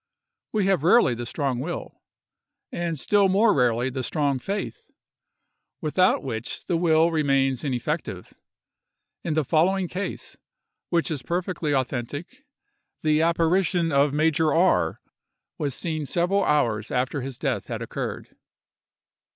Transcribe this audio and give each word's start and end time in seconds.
We 0.51 0.65
have 0.65 0.81
rarely 0.81 1.13
the 1.13 1.27
strong 1.27 1.59
will, 1.59 2.01
and 2.71 2.97
still 2.97 3.29
more 3.29 3.53
rarely 3.53 3.91
the 3.91 4.01
strong 4.01 4.39
faith, 4.39 4.89
without 5.79 6.23
which 6.23 6.65
the 6.65 6.75
will 6.75 7.11
remains 7.11 7.63
ineffective. 7.63 8.33
In 9.23 9.35
the 9.35 9.45
following 9.45 9.87
case, 9.87 10.37
which 10.89 11.11
is 11.11 11.21
perfectly 11.21 11.75
authentic, 11.75 12.43
the 13.03 13.21
apparition 13.21 13.91
of 13.91 14.11
Major 14.11 14.51
R—— 14.51 14.99
was 15.59 15.75
seen 15.75 16.07
several 16.07 16.43
hours 16.45 16.89
after 16.89 17.21
his 17.21 17.37
death 17.37 17.67
had 17.67 17.83
occurred. 17.83 18.35